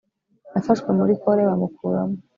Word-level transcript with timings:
yafashwe 0.55 0.89
muri 0.97 1.13
kole 1.21 1.41
bamukuramo 1.49 2.17